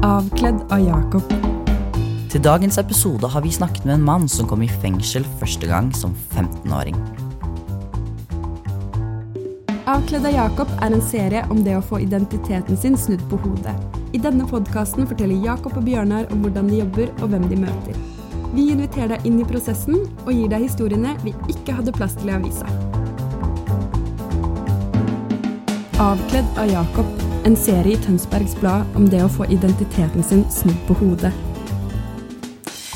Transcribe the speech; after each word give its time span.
Avkledd 0.00 0.62
av 0.72 0.80
Jakob. 0.80 1.32
Til 2.32 2.40
dagens 2.40 2.78
episode 2.80 3.28
har 3.28 3.42
vi 3.44 3.50
snakket 3.52 3.84
med 3.84 3.98
en 3.98 4.06
mann 4.06 4.22
som 4.32 4.46
kom 4.48 4.62
i 4.64 4.68
fengsel 4.80 5.26
første 5.36 5.68
gang 5.68 5.90
som 5.92 6.14
15-åring. 6.32 6.96
Avkledd 9.84 10.24
av 10.24 10.32
Jakob 10.32 10.72
er 10.80 10.96
en 10.96 11.04
serie 11.04 11.44
om 11.52 11.60
det 11.66 11.76
å 11.76 11.84
få 11.84 12.00
identiteten 12.00 12.80
sin 12.80 12.96
snudd 12.96 13.26
på 13.28 13.42
hodet. 13.44 13.76
I 14.16 14.22
denne 14.24 14.48
podkasten 14.48 15.04
forteller 15.04 15.44
Jakob 15.44 15.76
og 15.76 15.84
Bjørnar 15.84 16.32
om 16.32 16.46
hvordan 16.46 16.72
de 16.72 16.80
jobber 16.80 17.12
og 17.20 17.34
hvem 17.34 17.44
de 17.52 17.60
møter. 17.60 18.02
Vi 18.56 18.70
inviterer 18.72 19.18
deg 19.18 19.28
inn 19.28 19.42
i 19.44 19.48
prosessen 19.52 20.00
og 20.24 20.32
gir 20.32 20.48
deg 20.48 20.64
historiene 20.64 21.12
vi 21.26 21.36
ikke 21.52 21.76
hadde 21.76 21.92
plass 21.92 22.16
til 22.16 22.32
i 22.32 22.38
avisa. 22.40 22.72
Avkledd 26.00 26.56
av 26.56 26.72
Jakob, 26.72 27.29
en 27.48 27.56
serie 27.56 27.96
i 27.96 28.00
Tønsbergs 28.00 28.56
Blad 28.60 28.88
om 28.98 29.06
det 29.08 29.22
å 29.24 29.30
få 29.32 29.46
identiteten 29.52 30.24
sin 30.24 30.42
snudd 30.52 30.78
på 30.88 30.96
hodet. 31.00 31.32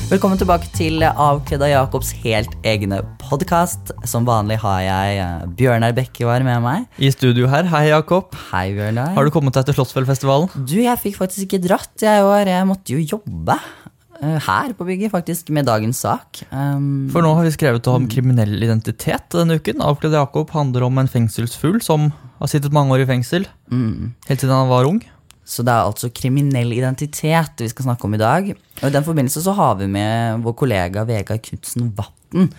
Velkommen 0.05 0.37
tilbake 0.37 0.69
til 0.77 1.01
Avkledda 1.01 1.71
Jacobs 1.71 2.11
Jakobs 2.11 2.11
helt 2.21 2.51
egne 2.67 2.99
podkast. 3.23 3.89
Som 4.05 4.27
vanlig 4.27 4.59
har 4.61 4.83
jeg 4.85 5.15
eh, 5.23 5.47
Bjørnar 5.57 5.95
Bekkevar 5.97 6.45
med 6.45 6.61
meg. 6.61 6.83
I 7.01 7.09
studio 7.13 7.49
her. 7.49 7.65
Hei, 7.71 7.87
Jakob. 7.89 8.35
Hei, 8.51 8.67
Bjørnar. 8.75 9.15
Har 9.15 9.25
du 9.25 9.33
kommet 9.33 9.57
deg 9.57 9.65
til 9.65 9.79
Slottsfjellfestivalen? 9.79 10.51
Du, 10.53 10.77
jeg 10.77 11.01
fikk 11.01 11.17
faktisk 11.23 11.47
ikke 11.47 11.63
dratt 11.65 12.05
jeg 12.05 12.21
i 12.21 12.27
år. 12.27 12.53
Jeg 12.53 12.69
måtte 12.69 12.93
jo 12.93 13.01
jobbe 13.17 13.57
eh, 13.57 14.37
her 14.45 14.77
på 14.77 14.85
bygget, 14.91 15.13
faktisk, 15.15 15.49
med 15.57 15.65
dagens 15.71 16.03
sak. 16.05 16.43
Um, 16.53 17.07
For 17.09 17.25
nå 17.25 17.33
har 17.33 17.49
vi 17.49 17.55
skrevet 17.57 17.89
om 17.89 18.05
kriminell 18.11 18.53
identitet 18.61 19.25
denne 19.33 19.57
uken. 19.57 19.81
Avkledd 19.81 20.13
Jakob 20.19 20.53
handler 20.53 20.85
om 20.85 21.01
en 21.01 21.09
fengselsfugl 21.09 21.81
som 21.81 22.11
har 22.45 22.53
sittet 22.53 22.75
mange 22.75 22.95
år 22.95 23.03
i 23.03 23.09
fengsel. 23.09 23.49
mm. 23.71 24.15
Helt 24.29 24.41
siden 24.45 24.55
han 24.55 24.71
var 24.71 24.87
ung. 24.89 25.03
Så 25.45 25.61
det 25.61 25.69
er 25.73 25.85
altså 25.85 26.09
kriminell 26.09 26.71
identitet 26.73 27.61
vi 27.61 27.69
skal 27.69 27.85
snakke 27.91 28.07
om 28.07 28.15
i 28.17 28.21
dag. 28.21 28.47
Og 28.81 28.87
I 28.87 28.93
den 28.95 29.05
forbindelse 29.05 29.43
så 29.45 29.53
har 29.53 29.75
vi 29.77 29.85
med 29.91 30.41
vår 30.45 30.55
kollega 30.57 31.05
Vegard 31.05 31.43
Knutsen 31.45 31.91
Vatn. 31.97 32.49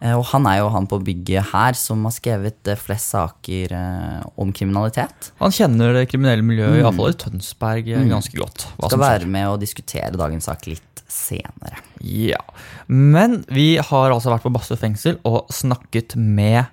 Eh, 0.00 0.16
Og 0.16 0.24
han 0.32 0.46
er 0.48 0.62
jo 0.62 0.70
han 0.72 0.88
på 0.88 0.98
bygget 1.04 1.50
her 1.52 1.76
som 1.76 2.06
har 2.08 2.14
skrevet 2.16 2.70
eh, 2.72 2.80
flest 2.80 3.12
saker 3.12 3.74
eh, 3.76 4.22
om 4.40 4.52
kriminalitet. 4.56 5.30
Han 5.42 5.52
kjenner 5.52 5.92
det 5.98 6.06
kriminelle 6.08 6.44
miljøet, 6.46 6.80
i 6.80 6.86
hvert 6.86 6.96
fall 6.96 7.12
i 7.12 7.18
Tønsberg, 7.20 7.92
mm. 7.92 8.08
ganske 8.08 8.40
godt. 8.40 8.66
Skal 8.80 9.04
være 9.04 9.28
med 9.28 9.50
og 9.52 9.60
diskutere 9.60 10.16
dagens 10.16 10.48
sak 10.48 10.64
litt 10.70 11.04
senere. 11.10 11.82
Ja. 12.00 12.40
Men 12.88 13.42
vi 13.52 13.74
har 13.76 14.14
altså 14.14 14.32
vært 14.32 14.46
på 14.46 14.54
Bastø 14.54 14.78
fengsel 14.80 15.20
og 15.28 15.52
snakket 15.52 16.16
med 16.16 16.64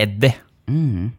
Eddie. 0.00 0.38
Mm. 0.70 1.10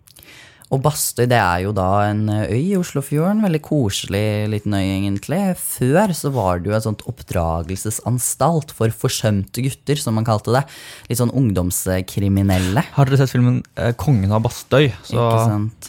Og 0.72 0.80
Bastøy 0.86 1.26
det 1.28 1.36
er 1.36 1.66
jo 1.66 1.74
da 1.76 1.88
en 2.08 2.30
øy 2.32 2.56
i 2.56 2.78
Oslofjorden. 2.80 3.42
Veldig 3.44 3.60
koselig 3.66 4.24
liten 4.54 4.76
øy, 4.78 4.86
egentlig. 4.86 5.40
Før 5.60 6.14
så 6.16 6.32
var 6.32 6.62
det 6.62 6.72
jo 6.72 6.76
et 6.78 6.86
sånt 6.86 7.04
oppdragelsesanstalt 7.12 8.72
for 8.78 8.94
forsømte 8.96 9.66
gutter, 9.66 10.00
som 10.00 10.16
man 10.16 10.28
kalte 10.28 10.54
det. 10.56 10.64
Litt 11.10 11.20
sånn 11.20 11.34
ungdomskriminelle. 11.36 12.86
Har 12.96 13.10
dere 13.10 13.20
sett 13.20 13.34
filmen 13.34 13.62
eh, 13.76 13.92
'Kongen 14.00 14.32
av 14.32 14.46
Bastøy'? 14.48 14.94
Så 15.04 15.28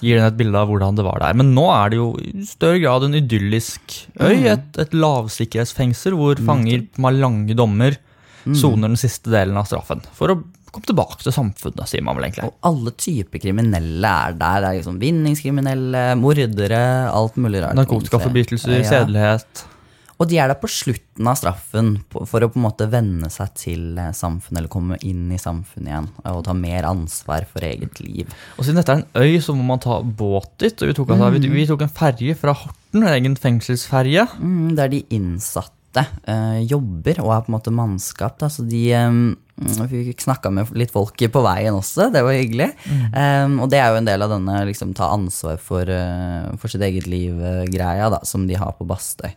gir 0.03 0.19
den 0.19 0.27
et 0.27 0.41
bilde 0.41 0.59
av 0.59 0.67
hvordan 0.71 0.99
det 0.99 1.07
var 1.07 1.23
der. 1.23 1.39
Men 1.39 1.55
nå 1.55 1.69
er 1.71 1.93
det 1.93 2.01
jo 2.03 2.09
i 2.19 2.47
større 2.49 2.83
grad 2.83 3.07
en 3.07 3.15
idyllisk 3.23 4.01
øy. 4.19 4.35
Mm. 4.43 4.49
Et, 4.57 4.81
et 4.83 4.97
lavsikkerhetsfengsel 4.99 6.19
hvor 6.19 6.43
fanger 6.43 6.89
med 6.99 7.23
lange 7.23 7.55
dommer 7.55 7.99
Mm. 8.43 8.57
soner 8.59 8.89
den 8.91 8.99
siste 8.99 9.31
delen 9.31 9.55
av 9.55 9.69
straffen. 9.71 10.01
For 10.19 10.33
å 10.33 10.43
komme 10.73 10.89
tilbake 10.89 11.19
til 11.23 11.35
samfunnet, 11.37 11.85
sier 11.91 12.05
man 12.07 12.17
vel 12.19 12.29
egentlig. 12.31 12.49
Og 12.49 12.71
alle 12.71 12.95
typer 12.97 13.43
kriminelle 13.43 14.13
er 14.29 14.33
der. 14.41 14.63
Det 14.65 14.71
er 14.71 14.79
liksom 14.81 15.01
vinningskriminelle, 15.03 16.07
mordere, 16.21 16.81
alt 17.13 17.37
mulig 17.37 17.61
rart. 17.65 17.77
Narkotikaforbrytelser, 17.79 18.79
Ja. 18.81 18.89
sedelighet. 18.89 19.67
Og 20.21 20.29
de 20.31 20.37
er 20.39 20.47
der 20.47 20.55
på 20.61 20.69
slutten 20.71 21.27
av 21.27 21.35
straffen 21.35 21.89
for 22.13 22.45
å 22.45 22.49
på 22.53 22.55
en 22.61 22.63
måte 22.63 22.87
venne 22.89 23.27
seg 23.33 23.49
til 23.59 23.99
eh, 23.99 24.13
samfunnet, 24.15 24.61
eller 24.61 24.71
komme 24.71 24.99
inn 25.03 25.33
i 25.35 25.39
samfunnet 25.41 25.89
igjen. 25.91 26.07
Og 26.31 26.45
ta 26.47 26.55
mer 26.55 26.87
ansvar 26.87 27.45
for 27.51 27.65
eget 27.67 27.99
liv. 28.05 28.31
Og 28.57 28.63
siden 28.65 28.79
dette 28.79 28.93
er 28.93 29.03
en 29.03 29.09
øy, 29.19 29.41
så 29.43 29.57
må 29.57 29.65
man 29.67 29.83
ta 29.83 29.99
båt 30.01 30.53
dit. 30.63 30.77
Og 30.79 30.93
vi 30.93 30.95
tok, 30.95 31.11
altså, 31.17 31.31
vi, 31.35 31.49
vi 31.57 31.67
tok 31.67 31.83
en 31.83 31.91
ferje 31.97 32.37
fra 32.39 32.55
Horten, 32.55 33.03
en 33.03 33.09
egen 33.17 33.35
fengselsferje. 33.35 34.29
Mm, 34.39 34.77
der 34.79 34.93
de 34.95 35.03
innsatte 35.11 36.07
uh, 36.29 36.61
jobber 36.71 37.19
og 37.25 37.33
er 37.35 37.43
på 37.43 37.51
en 37.51 37.57
måte 37.59 37.75
mannskap. 37.75 38.39
Da. 38.39 38.47
Så 38.53 38.63
de 38.69 38.85
eh, 38.95 39.11
Vi 39.91 40.03
fikk 40.11 40.25
snakka 40.25 40.53
med 40.55 40.71
litt 40.79 40.93
folk 40.95 41.17
på 41.17 41.45
veien 41.45 41.77
også, 41.77 42.11
det 42.15 42.25
var 42.25 42.37
hyggelig. 42.37 42.71
Eh, 43.13 43.57
og 43.63 43.71
det 43.73 43.81
er 43.81 43.93
jo 43.93 44.01
en 44.01 44.09
del 44.09 44.25
av 44.27 44.33
denne 44.35 44.59
liksom, 44.69 44.95
ta 44.99 45.11
ansvar 45.15 45.59
for, 45.63 45.89
uh, 45.89 46.53
for 46.61 46.73
sitt 46.73 46.85
eget 46.87 47.09
liv-greia 47.11 48.11
da, 48.13 48.23
som 48.29 48.47
de 48.49 48.59
har 48.59 48.75
på 48.79 48.87
Bastøy. 48.89 49.31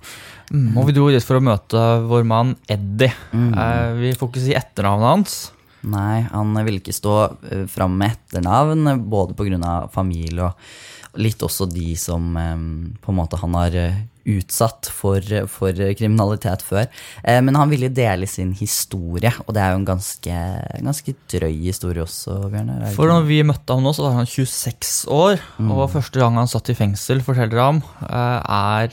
Mm. 0.51 0.77
Og 0.77 0.87
vi 0.89 0.95
dro 0.95 1.09
dit 1.13 1.25
for 1.25 1.39
å 1.39 1.43
møte 1.43 1.81
vår 2.09 2.25
mann 2.27 2.55
Eddie. 2.71 3.13
Mm. 3.33 3.51
Uh, 3.53 3.91
vi 4.01 4.15
får 4.17 4.31
ikke 4.31 4.45
si 4.45 4.57
etternavnet 4.57 5.11
hans. 5.11 5.37
Nei, 5.85 6.25
han 6.31 6.57
vil 6.65 6.79
ikke 6.79 6.95
stå 6.95 7.15
uh, 7.29 7.63
fram 7.69 7.97
med 7.99 8.15
etternavn, 8.15 8.87
eh, 8.89 9.01
både 9.01 9.37
pga. 9.37 9.87
familie 9.93 10.49
og 10.49 11.21
litt 11.21 11.41
også 11.45 11.67
de 11.71 11.95
som 11.95 12.35
um, 12.35 12.95
på 13.01 13.11
en 13.11 13.17
måte 13.19 13.39
han 13.39 13.53
har 13.55 13.75
eh, 13.79 14.01
utsatt 14.25 14.87
for, 14.89 15.21
for 15.51 15.71
kriminalitet 15.97 16.61
før. 16.65 16.87
Eh, 17.23 17.41
men 17.45 17.55
han 17.55 17.69
ville 17.69 17.89
dele 17.93 18.25
sin 18.27 18.53
historie, 18.57 19.31
og 19.45 19.53
det 19.53 19.61
er 19.61 19.71
jo 19.75 19.79
en 19.81 19.85
ganske, 19.89 20.35
ganske 20.81 21.13
drøy 21.31 21.59
historie 21.67 22.01
også, 22.05 22.39
Bjørnar. 22.49 22.81
er 22.87 22.95
For 22.95 23.05
når 23.11 23.21
vi 23.29 23.43
møtte 23.45 23.73
ham 23.77 23.83
nå, 23.85 23.91
så 23.95 24.01
var 24.07 24.13
han 24.19 24.25
26 24.29 25.05
år. 25.13 25.35
Mm. 25.59 25.69
Og 25.75 25.91
første 25.93 26.17
gang 26.23 26.33
han 26.41 26.49
satt 26.51 26.69
i 26.73 26.77
fengsel, 26.77 27.21
forteller 27.25 27.59
han, 27.61 27.77
eh, 28.09 28.39
er 28.45 28.89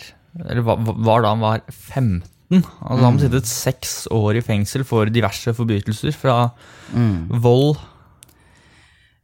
Eller 0.49 0.63
var, 0.65 1.21
da 1.23 1.29
han 1.35 1.41
var 1.41 1.59
15. 1.69 2.23
Altså 2.53 2.53
Mm. 2.53 2.65
Han 2.89 2.99
har 3.05 3.19
sittet 3.21 3.47
seks 3.49 3.93
år 4.13 4.37
i 4.37 4.41
fengsel 4.45 4.83
for 4.85 5.07
diverse 5.09 5.55
forbrytelser. 5.57 6.13
Fra 6.13 6.51
Mm. 6.93 7.29
vold 7.41 7.77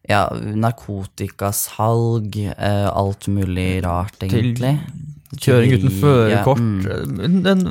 Ja, 0.09 0.31
narkotikasalg, 0.33 2.33
eh, 2.57 2.89
alt 2.89 3.27
mulig 3.29 3.83
rart, 3.85 4.17
egentlig. 4.23 4.79
Kjøring 5.37 5.73
uten 5.77 5.91
Ja, 5.93 5.99
førerkort. 6.01 6.59
mm. 6.59 7.47
En 7.47 7.65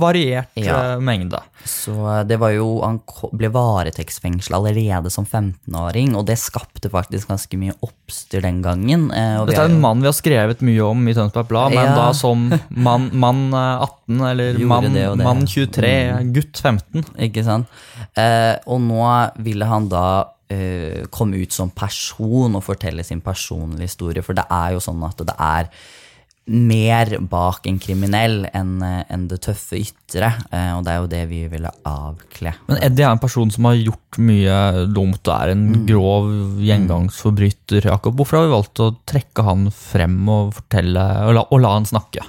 variert 0.00 0.48
Ja. 0.58 0.94
eh, 0.94 0.98
mengde. 0.98 1.38
Så 1.64 1.92
eh, 2.20 2.24
det 2.26 2.38
var 2.40 2.50
jo, 2.50 2.80
Han 2.82 3.00
ble 3.32 3.48
varetektsfengsla 3.54 4.56
allerede 4.58 5.10
som 5.10 5.24
15-åring, 5.26 6.16
og 6.16 6.26
det 6.26 6.38
skapte 6.38 6.90
faktisk 6.90 7.28
ganske 7.28 7.58
mye 7.60 7.74
oppstyr 7.86 8.42
den 8.42 8.62
gangen. 8.62 9.10
eh, 9.12 9.44
Dette 9.46 9.60
er 9.62 9.70
en 9.70 9.80
mann 9.80 10.00
vi 10.00 10.06
har 10.10 10.16
skrevet 10.16 10.60
mye 10.60 10.80
om 10.90 11.06
i 11.08 11.14
Tønsberg 11.14 11.48
Blad, 11.48 11.72
men 11.74 11.86
Ja. 11.86 11.94
da 11.94 12.12
som 12.12 12.48
mann, 12.70 13.54
eh, 13.54 13.78
18 13.84 14.20
eller 14.20 14.58
mann, 14.58 15.18
mann 15.22 15.46
23, 15.46 16.18
Mm. 16.18 16.32
gutt 16.32 16.56
15. 16.60 17.04
Ikke 17.18 17.44
sant? 17.44 17.66
Eh, 18.16 18.56
og 18.66 18.80
nå 18.80 19.32
ville 19.38 19.64
han 19.64 19.88
da 19.88 20.24
eh, 20.50 21.04
komme 21.10 21.36
ut 21.42 21.52
som 21.52 21.68
person 21.70 22.56
og 22.56 22.62
fortelle 22.64 23.04
sin 23.04 23.20
personlige 23.20 23.82
historie, 23.82 24.22
for 24.22 24.32
det 24.32 24.46
er 24.50 24.70
jo 24.72 24.78
sånn 24.80 25.04
at 25.04 25.18
det 25.18 25.34
er 25.38 25.68
mer 26.48 27.10
bak 27.28 27.66
en 27.68 27.78
kriminell 27.78 28.46
enn 28.56 28.78
en 28.82 29.26
det 29.28 29.40
tøffe 29.44 29.76
ytre, 29.76 30.30
eh, 30.50 30.70
og 30.76 30.84
det 30.86 30.92
er 30.94 30.98
jo 31.02 31.10
det 31.12 31.22
vi 31.28 31.42
ville 31.52 31.70
avkle. 31.84 32.54
Men 32.68 32.80
Eddie 32.82 33.04
er 33.04 33.12
en 33.12 33.20
person 33.22 33.50
som 33.52 33.68
har 33.68 33.76
gjort 33.76 34.18
mye 34.18 34.86
dumt 34.94 35.20
og 35.28 35.34
er 35.34 35.52
en 35.52 35.66
Mm. 35.68 35.86
grov 35.86 36.30
gjengangsforbryter. 36.64 37.84
Jakob. 37.84 38.16
Hvorfor 38.16 38.38
har 38.38 38.46
vi 38.46 38.54
valgt 38.56 38.80
å 38.80 38.96
trekke 39.06 39.44
han 39.44 39.70
frem 39.70 40.28
og 40.28 40.54
fortelle, 40.54 41.04
og 41.28 41.34
la, 41.34 41.44
og 41.50 41.60
la 41.60 41.72
han 41.76 41.84
snakke? 41.88 42.24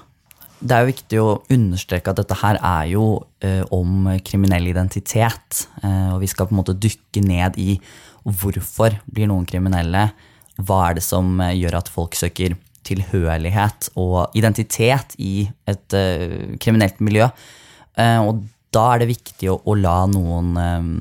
Det 0.59 0.75
er 0.75 0.83
jo 0.83 0.91
viktig 0.91 1.19
å 1.23 1.41
understreke 1.55 2.11
at 2.11 2.17
dette 2.19 2.35
her 2.41 2.57
er 2.61 2.87
jo 2.91 3.23
eh, 3.41 3.63
om 3.71 4.09
kriminell 4.25 4.67
identitet. 4.67 5.67
Eh, 5.81 6.13
og 6.13 6.19
vi 6.19 6.27
skal 6.27 6.47
på 6.49 6.51
en 6.51 6.59
måte 6.59 6.75
dykke 6.75 7.23
ned 7.23 7.55
i 7.57 7.79
hvorfor 8.27 8.99
blir 9.07 9.27
noen 9.31 9.47
kriminelle. 9.47 10.09
Hva 10.59 10.89
er 10.89 10.95
det 10.99 11.03
som 11.03 11.39
eh, 11.39 11.55
gjør 11.55 11.77
at 11.79 11.87
folk 11.87 12.17
søker 12.19 12.57
tilhørighet 12.89 13.91
og 13.99 14.35
identitet 14.37 15.15
i 15.21 15.47
et 15.69 15.95
uh, 15.97 16.55
kriminelt 16.61 16.99
miljø? 17.03 17.29
Uh, 17.99 18.19
og 18.25 18.43
da 18.73 18.85
er 18.93 19.03
det 19.03 19.13
viktig 19.13 19.49
å, 19.51 19.59
å 19.65 19.77
la 19.77 20.03
noen 20.09 20.51
um, 20.57 20.91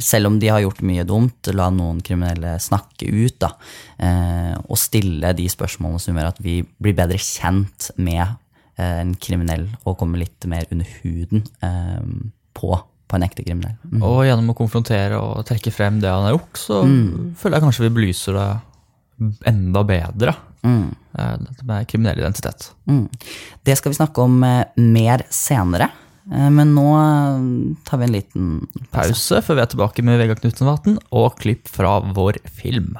selv 0.00 0.30
om 0.30 0.38
de 0.40 0.48
har 0.48 0.62
gjort 0.64 0.80
mye 0.88 1.04
dumt, 1.04 1.50
la 1.52 1.66
noen 1.72 1.98
kriminelle 2.04 2.54
snakke 2.64 3.10
ut. 3.12 3.34
Da, 3.42 3.50
og 4.64 4.78
stille 4.80 5.34
de 5.36 5.44
spørsmålene 5.52 6.00
som 6.00 6.16
gjør 6.16 6.30
at 6.30 6.40
vi 6.40 6.54
blir 6.80 6.96
bedre 6.96 7.18
kjent 7.20 7.90
med 8.00 8.24
en 8.80 9.12
kriminell 9.20 9.66
og 9.84 9.98
kommer 10.00 10.22
litt 10.22 10.48
mer 10.48 10.64
under 10.72 10.88
huden 11.02 11.44
på, 12.56 12.72
på 12.72 13.18
en 13.20 13.26
ekte 13.28 13.44
kriminell. 13.44 13.76
Mm. 13.84 14.00
Og 14.00 14.22
gjennom 14.24 14.54
å 14.54 14.56
konfrontere 14.56 15.20
og 15.20 15.44
trekke 15.52 15.74
frem 15.76 16.00
det 16.00 16.08
han 16.08 16.24
har 16.24 16.38
gjort, 16.38 16.56
så 16.56 16.80
føler 17.44 17.58
jeg 17.58 17.66
kanskje 17.66 17.84
vi 17.84 17.94
belyser 18.00 18.40
det 18.40 18.48
enda 19.48 19.82
bedre. 19.88 20.34
Mm. 20.62 20.94
eh, 21.18 21.34
Dette 21.42 21.66
med 21.66 21.88
kriminell 21.90 22.18
identitet. 22.22 22.70
Mm. 22.86 23.08
Det 23.66 23.76
skal 23.78 23.92
vi 23.92 23.98
snakke 23.98 24.22
om 24.22 24.42
eh, 24.46 24.64
mer 24.78 25.24
senere. 25.30 25.88
Eh, 26.32 26.50
Men 26.50 26.74
nå 26.76 26.88
tar 27.88 27.98
vi 27.98 28.04
en 28.08 28.12
liten 28.14 28.50
Pause 28.94 29.42
før 29.42 29.58
vi 29.58 29.64
er 29.64 29.72
tilbake 29.72 30.04
med 30.06 30.20
Vegard 30.22 30.42
Knutsenvatn 30.44 31.00
og 31.10 31.38
klipp 31.42 31.66
fra 31.68 31.98
vår 32.14 32.38
film. 32.46 32.94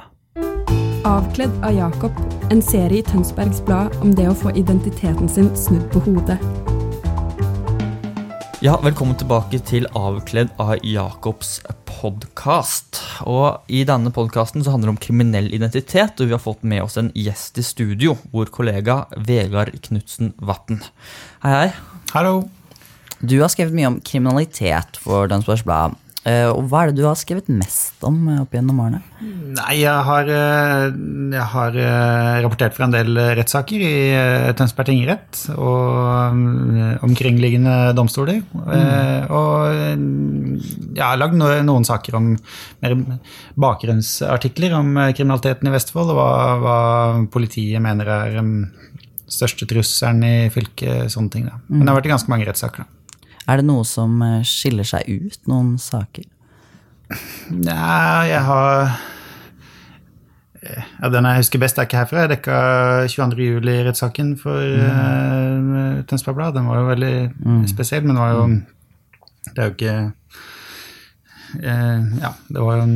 Avkledd 1.03 1.55
av 1.67 1.73
Jakob, 1.75 2.19
en 2.51 2.61
serie 2.63 3.01
i 3.01 3.07
Tønsbergs 3.07 3.59
Blad 3.67 3.95
om 4.03 4.13
det 4.15 4.29
å 4.31 4.35
få 4.39 4.53
identiteten 4.55 5.27
sin 5.27 5.49
snudd 5.59 5.89
på 5.91 5.99
hodet. 6.05 6.39
Ja, 8.63 8.77
velkommen 8.79 9.17
tilbake 9.19 9.59
til 9.67 9.83
Avkledd 9.99 10.53
av 10.63 10.77
Jacobs 10.87 11.57
podkast. 12.03 12.99
Og 13.29 13.63
I 13.71 13.85
denne 13.87 14.11
podkasten 14.13 14.65
handler 14.67 14.91
det 14.91 14.95
om 14.95 15.01
kriminell 15.05 15.47
identitet, 15.55 16.19
og 16.19 16.27
vi 16.27 16.35
har 16.35 16.43
fått 16.43 16.65
med 16.67 16.83
oss 16.83 16.99
en 16.99 17.13
gjest 17.15 17.59
i 17.61 17.65
studio. 17.65 18.17
Vår 18.35 18.51
kollega 18.51 19.03
Vegard 19.15 19.71
Knutsen 19.85 20.33
Vatn. 20.43 20.81
Hei, 21.45 21.53
hei. 21.53 21.69
Hallo. 22.11 22.41
Du 23.23 23.37
har 23.39 23.51
skrevet 23.53 23.75
mye 23.77 23.87
om 23.93 24.01
kriminalitet 24.03 24.99
for 24.99 25.31
Dønsbergs 25.31 25.63
Blad. 25.63 25.95
Eh, 26.23 26.47
og 26.47 26.69
hva 26.71 26.85
er 26.85 26.91
det 26.91 27.01
du 27.01 27.03
har 27.03 27.17
skrevet 27.19 27.49
mest 27.51 28.03
om 28.07 28.15
eh, 28.31 28.39
opp 28.45 28.53
gjennom 28.55 28.77
årene? 28.79 29.01
Nei, 29.57 29.73
jeg 29.81 30.05
har, 30.07 30.29
eh, 30.31 30.85
jeg 31.35 31.47
har 31.51 31.75
rapportert 32.45 32.77
fra 32.77 32.87
en 32.87 32.95
del 32.95 33.19
rettssaker 33.39 33.83
i 33.83 33.95
Tønsberg 34.55 34.87
tingrett 34.87 35.41
og 35.57 37.03
omkringliggende 37.03 37.91
domstoler. 37.97 38.39
Mm. 38.55 39.27
Og 39.35 40.95
jeg 40.95 41.03
har 41.03 41.19
lagd 41.19 41.35
noen 41.39 41.87
saker 41.87 42.17
om 42.19 42.31
mer 42.83 42.97
bakgrunnsartikler 43.59 44.75
om 44.79 44.95
kriminaliteten 45.11 45.69
i 45.69 45.75
Vestfold, 45.75 46.13
og 46.13 46.19
hva, 46.19 46.31
hva 46.63 46.79
politiet 47.33 47.83
mener 47.83 48.11
er 48.15 48.39
største 49.33 49.67
trusselen 49.69 50.23
i 50.27 50.35
fylket, 50.53 51.11
sånne 51.11 51.33
ting. 51.33 51.47
Da. 51.49 51.59
Men 51.67 51.83
det 51.83 51.91
har 51.91 51.99
vært 51.99 52.13
ganske 52.15 52.31
mange 52.31 52.47
rettssaker. 52.47 52.87
Er 53.47 53.59
det 53.59 53.67
noe 53.67 53.83
som 53.87 54.21
eh, 54.23 54.43
skiller 54.47 54.87
seg 54.87 55.09
ut, 55.09 55.39
noen 55.51 55.75
saker? 55.81 56.29
Nei, 57.51 58.29
jeg 58.29 58.41
har 58.47 58.93
ja, 60.63 61.09
Den 61.11 61.27
jeg 61.27 61.41
husker 61.41 61.59
best, 61.59 61.77
er 61.77 61.87
ikke 61.87 61.99
herfra. 61.99 62.23
Jeg 62.23 62.31
dekka 62.37 62.57
22. 63.11 63.47
juli-rettssaken 63.49 64.33
for 64.39 64.63
mm. 64.63 65.73
uh, 65.73 65.97
Tønsberg 66.07 66.37
Blad. 66.37 66.55
Den 66.55 66.69
var 66.71 66.79
jo 66.79 66.87
veldig 66.87 67.15
mm. 67.35 67.65
spesiell, 67.71 68.05
men 68.07 68.15
det 68.15 68.23
var 68.23 68.37
jo 68.37 68.45
Det 69.49 69.57
er 69.57 69.67
jo 69.67 69.75
ikke 69.75 69.97
uh, 71.59 71.99
Ja, 72.23 72.31
det 72.47 72.63
var 72.63 72.79
jo 72.79 72.85
en 72.87 72.95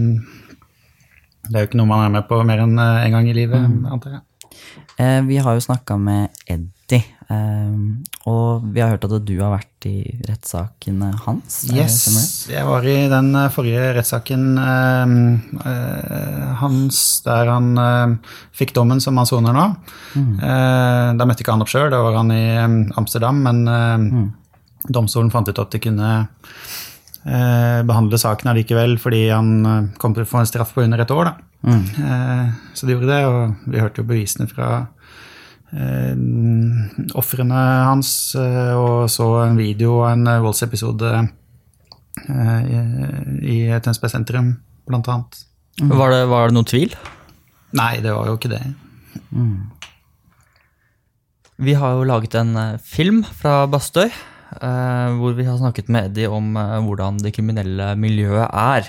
Det 1.44 1.56
er 1.56 1.66
jo 1.66 1.72
ikke 1.72 1.82
noe 1.82 1.92
man 1.92 2.06
er 2.06 2.16
med 2.16 2.30
på 2.32 2.40
mer 2.48 2.64
enn 2.64 2.80
én 2.80 3.04
en 3.04 3.18
gang 3.18 3.30
i 3.30 3.36
livet, 3.36 3.68
mm. 3.68 3.86
antar 3.92 4.18
jeg. 4.18 4.27
Eh, 4.98 5.22
vi 5.22 5.38
har 5.38 5.54
jo 5.54 5.62
snakka 5.62 5.98
med 5.98 6.30
Eddie, 6.50 7.04
eh, 7.30 7.74
og 8.26 8.64
vi 8.74 8.82
har 8.82 8.96
hørt 8.96 9.06
at 9.06 9.14
du 9.28 9.36
har 9.38 9.52
vært 9.54 9.86
i 9.86 10.00
rettssakene 10.26 11.12
hans. 11.22 11.60
Yes, 11.70 12.48
jeg 12.50 12.66
var 12.66 12.88
i 12.90 12.96
den 13.12 13.30
eh, 13.38 13.52
forrige 13.54 13.92
rettssaken 14.00 14.58
hans 16.58 17.04
der 17.28 17.52
han 17.52 18.18
fikk 18.58 18.74
dommen 18.74 19.04
som 19.04 19.22
han 19.22 19.30
soner 19.30 19.54
nå. 19.54 19.68
Mm. 20.18 20.34
Da 21.20 21.28
møtte 21.30 21.46
ikke 21.46 21.54
han 21.54 21.62
opp 21.62 21.70
sjøl, 21.70 21.92
da 21.94 22.02
var 22.02 22.18
han 22.18 22.34
i 22.34 22.58
Amsterdam, 22.98 23.44
men 23.46 23.62
mm. 23.70 24.26
domstolen 24.90 25.30
fant 25.34 25.52
ut 25.52 25.62
at 25.62 25.78
de 25.78 25.84
kunne 25.84 26.12
behandle 27.24 28.16
saken 28.22 28.52
allikevel 28.52 28.94
fordi 29.02 29.26
han 29.28 29.90
kom 30.00 30.14
til 30.16 30.24
å 30.24 30.30
få 30.30 30.42
en 30.42 30.48
straff 30.48 30.76
på 30.76 30.86
under 30.86 31.02
et 31.04 31.12
år. 31.12 31.34
Mm. 31.66 31.84
Eh, 32.06 32.50
så 32.74 32.86
de 32.86 32.94
gjorde 32.94 33.10
det, 33.10 33.24
og 33.26 33.72
vi 33.72 33.82
hørte 33.82 34.02
jo 34.02 34.08
bevisene 34.08 34.48
fra 34.50 34.70
eh, 35.74 36.14
ofrene 37.18 37.64
hans, 37.90 38.12
eh, 38.40 38.74
og 38.78 39.10
så 39.12 39.28
en 39.46 39.60
video 39.60 40.00
og 40.02 40.12
en 40.12 40.32
voldsepisode 40.46 41.28
i, 42.28 42.78
i 43.46 43.58
Tønsberg 43.84 44.10
sentrum, 44.10 44.56
blant 44.90 45.10
annet. 45.14 45.42
Mm. 45.82 45.92
Var, 45.94 46.14
det, 46.14 46.22
var, 46.32 46.48
det, 46.48 46.58
noen 46.58 46.70
tvil? 46.70 46.96
Nei, 47.78 47.98
det 48.02 48.16
var 48.16 48.32
jo 48.32 48.40
ikke 48.40 48.52
det. 48.56 48.64
Mm. 49.30 49.70
Vi 51.68 51.76
har 51.78 51.94
jo 51.98 52.08
laget 52.10 52.38
en 52.40 52.58
film 52.82 53.22
fra 53.38 53.66
Bastøy. 53.70 54.10
Hvor 54.58 55.36
vi 55.38 55.46
har 55.48 55.58
snakket 55.60 55.90
med 55.92 56.12
Eddie 56.12 56.30
om 56.32 56.56
hvordan 56.88 57.20
det 57.22 57.34
kriminelle 57.36 57.92
miljøet 58.00 58.48
er. 58.48 58.88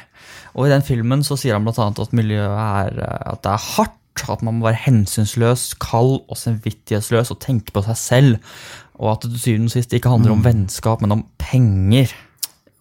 Og 0.55 0.66
i 0.66 0.72
den 0.72 0.84
filmen 0.87 1.25
så 1.26 1.37
sier 1.38 1.58
han 1.58 1.66
bl.a. 1.66 1.88
at 1.90 2.14
miljøet 2.16 2.55
er 2.55 3.00
at 3.32 3.43
det 3.44 3.52
er 3.52 3.66
hardt, 3.76 3.94
at 4.28 4.43
man 4.43 4.58
må 4.58 4.66
være 4.66 4.82
hensynsløs, 4.87 5.72
kald 5.78 6.16
og 6.26 6.38
samvittighetsløs 6.38 7.31
og 7.34 7.40
tenke 7.44 7.75
på 7.75 7.84
seg 7.87 8.00
selv. 8.00 8.55
Og 8.99 9.12
at 9.12 9.26
det 9.26 9.37
til 9.37 9.44
syvende 9.44 9.70
og 9.70 9.76
sist 9.76 9.94
ikke 9.94 10.10
handler 10.10 10.34
om 10.34 10.43
mm. 10.43 10.49
vennskap, 10.49 11.02
men 11.05 11.14
om 11.14 11.25
penger. 11.38 12.14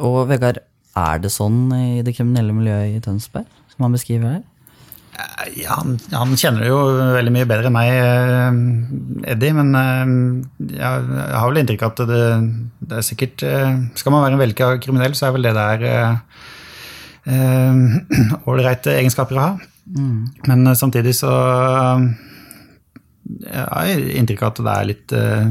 Og 0.01 0.23
Vegard, 0.31 0.63
er 0.97 1.21
det 1.21 1.29
sånn 1.33 1.67
i 1.77 2.01
det 2.05 2.15
kriminelle 2.17 2.55
miljøet 2.57 2.95
i 2.95 3.01
Tønsberg, 3.05 3.45
som 3.73 3.85
han 3.85 3.97
beskriver 3.97 4.37
her? 4.37 4.45
Ja, 5.57 5.79
han, 5.79 5.95
han, 6.13 6.35
kjenner 6.37 6.67
jo 6.67 6.77
veldig 7.15 7.31
mye 7.33 7.47
bedre 7.49 7.69
enn 7.69 7.73
meg, 7.73 7.89
eh, 7.89 9.31
Eddie. 9.33 9.53
Men 9.57 9.73
eh, 9.79 10.11
jeg, 10.77 11.07
har 11.33 11.47
vel 11.49 11.61
inntrykk 11.63 11.85
av 11.87 11.95
at 11.95 12.03
det, 12.11 12.25
det, 12.83 12.99
er 12.99 13.05
sikkert 13.05 13.45
eh, 13.47 13.79
Skal 13.97 14.13
man 14.13 14.23
være 14.25 14.37
en 14.37 14.43
vellykka 14.43 14.69
kriminell, 14.83 15.17
så 15.17 15.29
er 15.29 15.37
vel 15.37 15.47
det 15.47 15.55
der 15.57 15.87
ålreite 18.47 18.93
eh, 18.93 19.01
egenskaper 19.01 19.37
å 19.39 19.43
ha. 19.43 19.51
Mm. 19.97 20.21
Men 20.47 20.67
eh, 20.67 20.77
samtidig 20.77 21.15
så 21.17 21.33
jeg 23.27 23.63
har 23.67 23.89
jeg 23.89 24.13
inntrykk 24.21 24.45
av 24.45 24.53
at 24.53 24.61
det 24.63 24.73
er 24.73 24.89
litt 24.91 25.15
eh, 25.17 25.47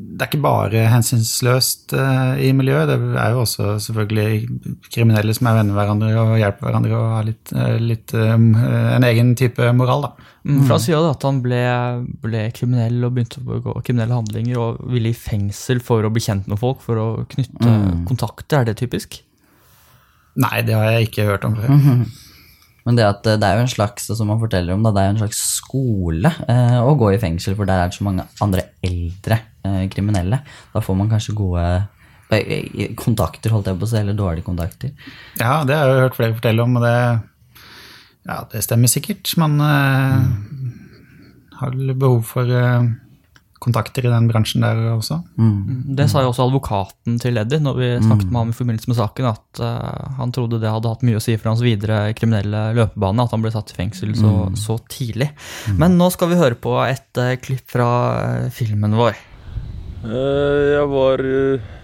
det 0.00 0.24
er 0.24 0.30
ikke 0.30 0.42
bare 0.44 0.86
hensynsløst 0.92 1.92
i 1.92 2.50
miljøet. 2.56 2.88
Det 2.88 2.96
er 3.20 3.34
jo 3.34 3.42
også 3.44 3.74
selvfølgelig 3.84 4.86
kriminelle 4.92 5.34
som 5.36 5.50
er 5.50 5.58
venner 5.58 5.74
med 5.74 5.80
hverandre 5.80 6.10
og 6.22 6.34
hjelper 6.40 6.66
hverandre 6.66 6.96
og 6.96 7.14
har 7.16 7.28
litt, 7.28 7.52
litt 7.84 8.14
en 8.16 9.06
egen 9.10 9.34
type 9.38 9.70
moral, 9.76 10.08
da. 10.08 10.28
Mm. 10.40 10.62
For 10.62 10.72
Han 10.72 10.80
sier 10.80 10.96
jo 10.96 11.10
at 11.10 11.24
han 11.26 11.42
ble, 11.44 11.60
ble, 12.22 12.46
kriminell 12.56 13.02
og 13.04 13.12
begynte 13.16 13.42
å 13.42 13.48
begå 13.50 13.74
kriminelle 13.84 14.16
handlinger 14.16 14.60
og 14.62 14.78
ville 14.88 15.12
i 15.12 15.16
fengsel 15.16 15.82
for 15.84 16.06
å 16.06 16.12
bli 16.12 16.22
kjent 16.24 16.48
med 16.48 16.60
folk, 16.60 16.80
for 16.84 17.00
å 17.00 17.08
knytte 17.28 17.68
mm. 17.68 18.06
kontakter. 18.08 18.62
Er 18.62 18.70
det 18.70 18.78
typisk? 18.80 19.20
Nei, 20.40 20.62
det 20.64 20.76
har 20.78 20.94
jeg 20.94 21.10
ikke 21.10 21.28
hørt 21.28 21.44
om 21.44 21.58
før. 21.58 21.76
Men 22.86 22.96
det, 22.96 23.04
at, 23.04 23.26
det 23.26 23.44
er 23.44 23.58
jo 23.58 23.66
en 23.66 23.74
slags 23.74 24.08
som 24.08 24.30
man 24.30 24.40
forteller 24.40 24.72
om, 24.72 24.84
det 24.86 25.02
er 25.02 25.10
jo 25.10 25.14
en 25.14 25.22
slags 25.26 25.40
skole 25.58 26.32
eh, 26.48 26.78
å 26.80 26.96
gå 26.98 27.12
i 27.12 27.20
fengsel, 27.20 27.56
for 27.58 27.68
der 27.68 27.84
er 27.84 27.90
det 27.90 27.98
så 27.98 28.06
mange 28.06 28.24
andre 28.40 28.70
eldre 28.86 29.36
eh, 29.36 29.49
kriminelle. 29.92 30.40
Da 30.74 30.82
får 30.84 30.96
man 30.98 31.10
kanskje 31.10 31.36
gode 31.38 31.64
eh, 32.30 32.94
kontakter, 32.98 33.54
holdt 33.54 33.70
jeg 33.70 33.80
på 33.80 33.88
å 33.88 33.90
si, 33.90 33.98
eller 34.00 34.18
dårlige 34.18 34.46
kontakter. 34.46 34.94
Ja, 35.40 35.60
det 35.68 35.76
har 35.76 35.90
jeg 35.92 36.06
hørt 36.06 36.18
flere 36.18 36.38
fortelle 36.38 36.64
om, 36.64 36.78
og 36.80 36.86
det, 36.86 36.96
ja, 38.28 38.40
det 38.52 38.64
stemmer 38.66 38.92
sikkert. 38.92 39.34
Man 39.40 39.60
mm. 39.60 40.26
har 41.60 41.78
behov 41.92 42.24
for 42.30 42.50
eh, 42.50 42.90
kontakter 43.60 44.06
i 44.06 44.10
den 44.10 44.28
bransjen 44.30 44.64
der 44.64 44.78
også. 44.94 45.20
Mm. 45.36 45.94
Det 45.96 46.06
sa 46.10 46.22
jo 46.24 46.30
også 46.32 46.46
advokaten 46.48 47.18
til 47.20 47.40
Eddie 47.40 47.60
når 47.60 47.76
vi 47.76 47.88
snakket 48.00 48.28
mm. 48.28 48.32
med 48.32 48.40
ham 48.40 48.52
i 48.52 48.56
forbindelse 48.56 48.90
med 48.90 48.98
saken, 48.98 49.28
at 49.30 49.62
uh, 49.62 50.16
han 50.16 50.32
trodde 50.34 50.60
det 50.62 50.72
hadde 50.72 50.92
hatt 50.94 51.04
mye 51.06 51.20
å 51.20 51.24
si 51.24 51.36
for 51.36 51.52
hans 51.52 51.64
videre 51.64 52.02
kriminelle 52.16 52.70
løpebane 52.78 53.26
at 53.26 53.34
han 53.36 53.44
ble 53.44 53.52
satt 53.52 53.74
i 53.74 53.76
fengsel 53.76 54.14
så, 54.16 54.32
mm. 54.48 54.60
så 54.60 54.78
tidlig. 54.90 55.28
Mm. 55.68 55.80
Men 55.82 55.98
nå 56.00 56.08
skal 56.14 56.32
vi 56.32 56.40
høre 56.40 56.56
på 56.56 56.78
et 56.86 57.20
uh, 57.20 57.34
klipp 57.42 57.68
fra 57.76 57.90
uh, 58.46 58.48
filmen 58.54 58.96
vår. 58.96 59.18
Jeg 60.00 60.86
var 60.88 61.20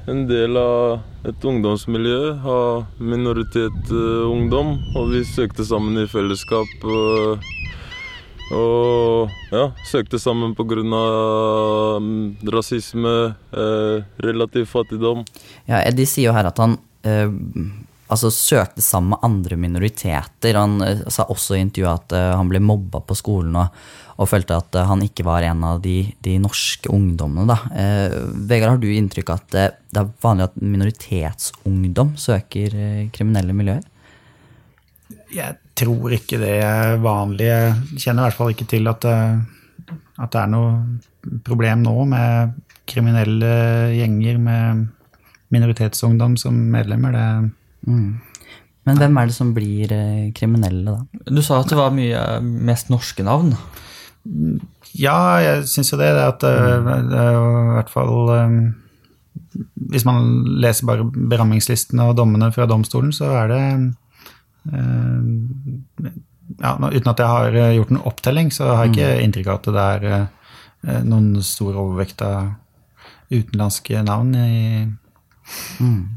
en 0.09 0.23
del 0.29 0.57
av 0.57 1.27
et 1.29 1.43
ungdomsmiljø 1.45 2.21
av 2.49 3.03
minoritetsungdom, 3.03 4.71
og 4.97 5.11
vi 5.13 5.21
søkte 5.29 5.67
sammen 5.69 5.99
i 6.01 6.07
fellesskap. 6.09 6.87
Og 8.57 9.33
ja, 9.51 9.67
søkte 9.85 10.21
sammen 10.23 10.55
pga. 10.55 10.81
Um, 11.97 12.37
rasisme, 12.47 13.35
eh, 13.53 14.05
relativ 14.23 14.67
fattigdom. 14.71 15.25
Ja, 15.67 15.83
Eddie 15.83 16.07
sier 16.07 16.31
jo 16.31 16.37
her 16.37 16.47
at 16.47 16.59
han 16.63 16.79
eh, 17.03 17.29
altså 18.07 18.31
søkte 18.31 18.83
sammen 18.85 19.15
med 19.15 19.25
andre 19.27 19.59
minoriteter. 19.61 20.59
Han 20.59 20.81
eh, 20.85 21.05
sa 21.13 21.27
også 21.31 21.57
i 21.57 21.63
intervjuet 21.65 22.07
at 22.07 22.17
eh, 22.17 22.35
han 22.39 22.51
ble 22.51 22.63
mobba 22.63 23.03
på 23.07 23.17
skolen 23.19 23.57
og, 23.59 23.75
og 24.17 24.31
følte 24.31 24.59
at 24.61 24.79
eh, 24.79 24.87
han 24.89 25.03
ikke 25.05 25.27
var 25.27 25.47
en 25.47 25.65
av 25.67 25.83
de, 25.85 25.99
de 26.25 26.37
norske 26.43 26.91
ungdommene. 26.93 27.49
Da. 27.51 27.59
Eh, 27.75 28.17
Vegard, 28.49 28.77
har 28.77 28.83
du 28.83 28.89
inntrykk 28.93 29.33
av 29.33 29.43
at 29.43 29.59
det 29.59 30.03
er 30.03 30.15
vanlig 30.25 30.49
at 30.49 30.59
minoritetsungdom 30.63 32.15
søker 32.21 32.79
kriminelle 33.17 33.57
miljøer? 33.57 33.85
Jeg 35.35 35.59
tror 35.77 36.15
ikke 36.15 36.39
det 36.41 36.57
er 36.63 36.97
vanlig. 37.03 37.51
Jeg 37.51 38.01
kjenner 38.01 38.23
i 38.23 38.29
hvert 38.29 38.39
fall 38.39 38.53
ikke 38.55 38.69
til 38.71 38.87
at, 38.91 39.05
at 39.07 40.31
det 40.33 40.41
er 40.41 40.51
noe 40.53 41.41
problem 41.47 41.83
nå 41.83 42.07
med 42.09 42.55
kriminelle 42.87 43.51
gjenger 43.97 44.39
med 44.39 44.87
minoritetsungdom 45.55 46.37
som 46.41 46.59
medlemmer. 46.73 47.17
Det, 47.17 47.51
mm. 47.87 48.09
Men 48.87 49.01
hvem 49.01 49.17
er 49.19 49.27
det 49.27 49.35
som 49.35 49.49
blir 49.55 49.91
eh, 49.91 50.33
kriminelle, 50.37 50.93
da? 50.95 51.23
Du 51.27 51.43
sa 51.43 51.59
at 51.59 51.73
det 51.73 51.79
var 51.79 51.95
mye 51.95 52.21
mest 52.43 52.93
norske 52.93 53.25
navn? 53.27 53.57
Ja, 54.95 55.43
jeg 55.43 55.65
syns 55.71 55.91
jo 55.91 55.99
det. 55.99 56.13
At 56.23 56.47
eh, 56.47 56.91
det 57.11 57.19
er 57.19 57.33
jo 57.35 57.49
i 57.51 57.73
hvert 57.75 57.91
fall 57.91 58.31
Hvis 59.91 60.07
man 60.07 60.31
leser 60.63 60.87
bare 60.87 61.07
berammingslistene 61.07 62.07
og 62.07 62.15
dommene 62.21 62.53
fra 62.55 62.69
domstolen, 62.71 63.11
så 63.15 63.33
er 63.43 63.51
det 63.51 63.63
Eh, 64.73 65.23
ja, 66.59 66.75
uten 66.79 67.11
at 67.11 67.21
jeg 67.21 67.31
har 67.31 67.59
eh, 67.59 67.75
gjort 67.77 67.93
en 67.93 68.05
opptelling, 68.11 68.53
så 68.55 68.71
har 68.73 68.87
jeg 68.87 68.97
ikke 68.97 69.11
mm. 69.11 69.25
inntrykk 69.27 69.51
av 69.51 69.59
at 69.59 69.69
det 69.69 69.87
er 69.87 70.07
eh, 70.13 71.03
noen 71.07 71.43
stor 71.47 71.77
overvekt 71.77 72.23
av 72.27 72.55
utenlandske 73.33 74.03
navn 74.07 74.35
i 74.39 74.55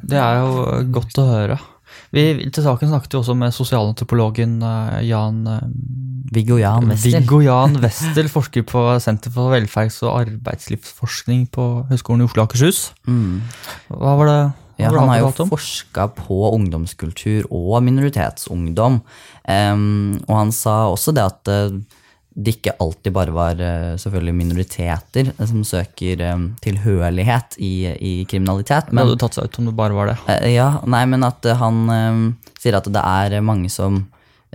Det 0.09 0.17
er 0.19 0.39
jo 0.41 0.79
godt 0.95 1.19
å 1.21 1.27
høre. 1.29 1.59
Vi, 2.13 2.23
til 2.49 2.65
saken 2.65 2.89
snakket 2.89 3.13
vi 3.13 3.19
også 3.19 3.35
med 3.37 3.53
sosialantropologen 3.53 4.59
eh, 4.65 5.01
Jan 5.09 5.43
eh, 5.49 5.65
Viggo 6.33 6.57
Jan 6.61 6.89
Westel. 6.89 7.19
Viggo 7.19 7.41
Jan 7.41 7.77
Westel, 7.81 8.29
forsker 8.29 8.65
på 8.69 8.83
Senter 9.01 9.33
for 9.33 9.53
velferds- 9.53 10.01
og 10.05 10.15
arbeidslivsforskning 10.23 11.47
på 11.53 11.67
Høgskolen 11.89 12.23
i 12.23 12.29
Oslo 12.29 12.43
og 12.43 12.49
Akershus. 12.49 12.81
Mm. 13.09 13.39
Hva 13.93 14.15
var 14.19 14.29
det 14.29 14.41
Ja, 14.79 14.93
han 14.93 15.09
har 15.11 15.21
jo 15.21 15.47
forska 15.49 16.07
på 16.15 16.37
ungdomskultur 16.53 17.49
og 17.49 17.81
minoritetsungdom. 17.83 19.01
Um, 19.49 20.19
og 20.29 20.35
han 20.37 20.53
sa 20.55 20.85
også 20.87 21.13
det 21.17 21.25
at 21.25 21.51
eh, 21.51 21.79
det 22.39 22.53
ikke 22.55 22.75
alltid 22.79 23.11
bare 23.15 23.33
var 23.35 23.59
eh, 23.59 23.95
selvfølgelig 23.99 24.35
minoriteter 24.37 25.31
som 25.39 25.63
søker 25.67 26.21
em, 26.23 26.45
tilhørighet 26.63 27.57
i, 27.59 27.73
i 27.91 28.13
kriminalitet. 28.31 28.87
Det 28.87 28.95
Men, 28.95 29.09
hadde 29.09 29.19
tatt 29.25 29.35
seg 29.35 29.49
ut 29.49 29.59
om 29.59 29.67
det 29.67 29.75
bare 29.79 29.97
var 29.97 30.13
det. 30.13 30.15
eh, 30.37 30.53
ja, 30.53 30.69
nei, 30.87 31.03
men 31.11 31.25
at 31.27 31.43
eh, 31.49 31.59
han 31.59 31.81
sier 32.59 32.79
at 32.79 32.87
det 32.95 33.03
er 33.03 33.41
mange 33.43 33.71
som 33.73 33.99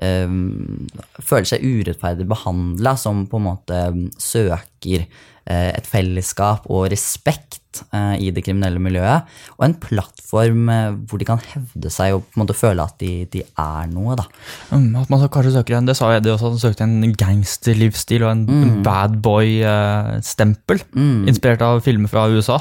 em, 0.00 0.88
føler 1.20 1.50
seg 1.52 1.64
urettferdig 1.66 2.26
behandla, 2.30 2.96
som 3.00 3.26
på 3.28 3.40
en 3.40 3.46
måte 3.50 3.82
søker 4.20 5.04
eh, 5.04 5.70
et 5.74 5.86
fellesskap 5.88 6.64
og 6.72 6.88
respekt 6.94 7.60
eh, 7.92 8.14
i 8.22 8.30
det 8.34 8.44
kriminelle 8.46 8.80
miljøet. 8.82 9.24
Og 9.58 9.64
en 9.66 9.74
plattform 9.82 10.68
eh, 10.72 10.90
hvor 11.10 11.18
de 11.22 11.28
kan 11.28 11.42
hevde 11.52 11.90
seg 11.94 12.14
og 12.16 12.22
på 12.28 12.38
en 12.38 12.44
måte 12.44 12.56
føle 12.58 12.84
at 12.86 12.96
de, 13.02 13.12
de 13.32 13.42
er 13.42 13.90
noe. 13.92 14.16
da. 14.20 14.24
Mm, 14.70 14.90
at 15.02 15.10
man 15.12 15.24
kanskje 15.28 15.54
søker 15.58 15.78
en, 15.78 15.86
Det 15.90 15.96
sa 15.98 16.12
Eddie 16.16 16.32
også, 16.36 16.52
at 16.52 16.56
han 16.56 16.64
søkte 16.66 16.86
en 16.88 17.14
gangsterlivsstil 17.24 18.24
og 18.26 18.30
en 18.34 18.46
Mm. 18.54 18.82
bad 18.86 19.18
boy-stempel. 19.24 20.80
Inspirert 21.28 21.62
av 21.64 21.80
filmer 21.84 22.08
fra 22.12 22.26
USA. 22.30 22.60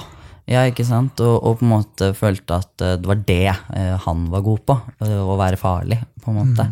Ja, 0.50 0.66
ikke 0.68 0.84
sant? 0.84 1.22
Og, 1.24 1.38
og 1.40 1.60
på 1.62 1.64
en 1.64 1.72
måte 1.72 2.10
følte 2.20 2.58
at 2.60 2.82
eh, 2.84 2.98
det 3.00 3.08
var 3.08 3.20
det 3.30 3.38
eh, 3.54 3.94
han 4.04 4.26
var 4.34 4.42
god 4.44 4.60
på. 4.68 4.76
eh, 5.06 5.14
Å 5.24 5.38
være 5.40 5.56
farlig, 5.56 6.02
på 6.20 6.34
en 6.34 6.40
måte. 6.42 6.66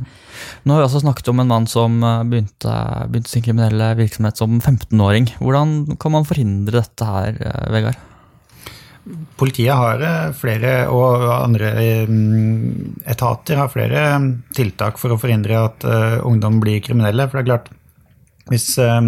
Nå 0.68 0.76
har 0.76 0.82
vi 0.82 0.88
også 0.90 1.00
snakket 1.06 1.30
om 1.32 1.40
en 1.40 1.48
mann 1.54 1.68
som 1.72 1.96
eh, 2.04 2.18
begynte, 2.28 2.74
begynte 3.08 3.32
sin 3.32 3.46
kriminelle 3.46 3.94
virksomhet 3.96 4.36
som 4.42 4.58
15-åring. 4.60 5.30
Hvordan 5.40 5.96
kan 6.04 6.12
man 6.18 6.28
forhindre 6.28 6.82
dette 6.84 7.08
her, 7.08 7.40
eh, 7.40 7.70
Vegard? 7.72 8.02
Politiet 9.38 9.74
har 9.74 10.02
eh, 10.06 10.34
flere, 10.38 10.74
og 10.94 11.24
andre 11.34 11.72
eh, 11.82 12.12
etater 13.10 13.58
har 13.58 13.72
flere 13.74 14.04
eh, 14.12 14.28
tiltak 14.54 15.00
for 15.02 15.14
å 15.14 15.18
forhindre 15.22 15.58
at 15.58 15.86
eh, 15.88 16.20
ungdom 16.28 16.60
blir 16.62 16.84
kriminelle. 16.86 17.26
For 17.30 17.40
det 17.40 17.42
er 17.42 17.50
klart, 17.50 17.72
hvis 18.52 18.68
eh, 18.78 19.00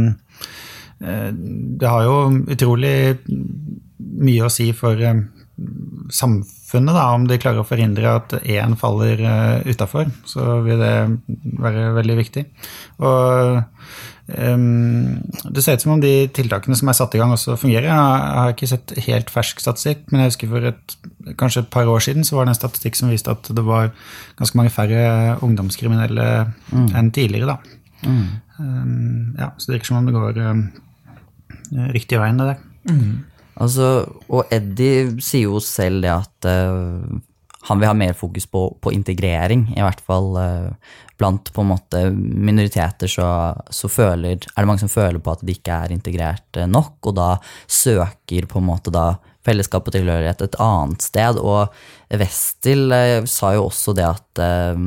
eh, 1.05 1.29
Det 1.29 1.91
har 1.93 2.07
jo 2.07 2.17
utrolig 2.55 2.95
mye 3.99 4.47
å 4.47 4.51
si 4.51 4.71
for 4.73 4.97
samfunnet, 6.13 6.95
da, 6.95 7.05
om 7.13 7.27
de 7.29 7.37
klarer 7.37 7.61
å 7.61 7.67
forhindre 7.67 8.15
at 8.17 8.33
én 8.41 8.73
faller 8.79 9.21
utafor. 9.69 10.09
Så 10.25 10.57
vil 10.65 10.81
det 10.81 10.95
være 11.61 11.91
veldig 11.99 12.17
viktig. 12.17 12.43
Og 13.05 13.61
det 14.23 15.63
ser 15.63 15.75
ut 15.75 15.83
som 15.83 15.97
om 15.97 16.01
de 16.01 16.29
tiltakene 16.31 16.77
som 16.79 16.87
er 16.87 16.95
satt 16.95 17.15
i 17.15 17.19
gang, 17.19 17.33
også 17.35 17.57
fungerer. 17.59 17.89
Jeg 17.89 17.97
har, 17.97 18.53
ikke 18.53 18.69
sett 18.71 18.93
helt 19.07 19.33
fersk 19.33 19.59
statistikk, 19.59 20.05
men 20.11 20.23
jeg 20.23 20.31
husker 20.31 20.51
for 20.53 20.69
et, 20.69 20.95
kanskje 21.39 21.65
et 21.65 21.71
par 21.73 21.91
år 21.91 22.05
siden 22.05 22.23
så 22.23 22.37
var 22.37 22.47
det 22.47 22.53
en 22.53 22.61
statistikk 22.61 22.99
som 22.99 23.11
viste 23.11 23.33
at 23.33 23.51
det 23.51 23.65
var 23.67 23.91
ganske 24.39 24.59
mange 24.59 24.71
færre 24.71 25.35
ungdomskriminelle 25.43 26.29
enn 26.71 27.11
tidligere. 27.11 27.57
da. 27.57 27.79
Ehm, 28.59 29.35
ja, 29.39 29.51
så 29.57 29.69
det 29.69 29.77
virker 29.77 29.91
som 29.91 29.99
om 29.99 30.07
det 30.07 30.15
går 30.15 30.39
ehm, 30.43 30.63
riktig 31.93 32.19
veien, 32.21 32.39
det 32.39 32.53
der. 32.53 32.63
Altså, 33.63 33.89
og 34.33 34.49
Eddie 34.53 35.21
sier 35.21 35.51
jo 35.51 35.59
selv 35.61 36.01
det 36.03 36.09
at 36.09 36.47
uh, 36.49 37.19
han 37.69 37.79
vil 37.79 37.87
ha 37.87 37.95
mer 37.95 38.15
fokus 38.17 38.47
på, 38.49 38.65
på 38.81 38.91
integrering, 38.95 39.69
i 39.77 39.83
hvert 39.83 40.01
fall 40.03 40.33
eh, 40.35 40.95
blant 41.23 41.53
på 41.53 41.63
en 41.63 41.71
måte 41.71 42.01
minoriteter 42.11 43.07
så, 43.07 43.27
så 43.71 43.89
føler, 43.91 44.35
er 44.35 44.59
det 44.59 44.67
mange 44.67 44.83
som 44.83 44.91
føler 44.91 45.21
på 45.23 45.31
at 45.31 45.43
de 45.45 45.55
ikke 45.55 45.83
er 45.85 45.93
integrert 45.95 46.59
eh, 46.59 46.67
nok, 46.67 46.97
og 47.07 47.15
da 47.15 47.29
søker 47.71 48.49
på 48.49 48.59
en 48.59 48.67
måte 48.67 48.91
da 48.93 49.13
fellesskap 49.43 49.87
og 49.87 49.95
tilhørighet 49.95 50.43
et 50.43 50.57
annet 50.63 51.03
sted. 51.03 51.39
Og 51.39 51.71
Westil 52.19 52.91
eh, 52.95 53.19
sa 53.29 53.53
jo 53.55 53.67
også 53.69 53.95
det 53.97 54.07
at, 54.07 54.43
eh, 54.43 54.83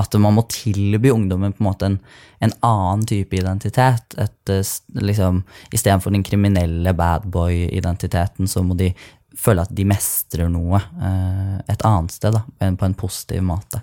at 0.00 0.18
man 0.20 0.36
må 0.36 0.44
tilby 0.52 1.12
ungdommen 1.14 1.56
på 1.56 1.64
en 1.64 1.70
måte 1.70 1.88
en, 1.88 1.98
en 2.44 2.54
annen 2.66 3.06
type 3.08 3.36
identitet. 3.36 4.16
Et, 4.20 4.54
liksom, 5.00 5.42
Istedenfor 5.72 6.12
den 6.12 6.26
kriminelle 6.26 6.94
badboy-identiteten, 6.96 8.48
så 8.48 8.64
må 8.64 8.76
de 8.76 8.92
føle 9.40 9.64
at 9.64 9.72
de 9.72 9.86
mestrer 9.88 10.50
noe 10.52 10.80
eh, 10.80 11.56
et 11.72 11.86
annet 11.86 12.12
sted, 12.12 12.36
da, 12.36 12.44
på 12.60 12.88
en 12.88 12.98
positiv 12.98 13.42
måte. 13.46 13.80